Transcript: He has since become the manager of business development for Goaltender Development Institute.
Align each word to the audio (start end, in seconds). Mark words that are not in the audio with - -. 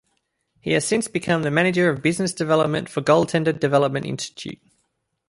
He 0.59 0.71
has 0.71 0.83
since 0.83 1.07
become 1.07 1.43
the 1.43 1.51
manager 1.51 1.87
of 1.87 2.01
business 2.01 2.33
development 2.33 2.89
for 2.89 3.03
Goaltender 3.03 3.59
Development 3.59 4.03
Institute. 4.03 4.59